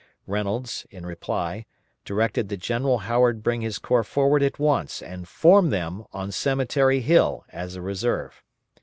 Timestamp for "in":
0.89-1.05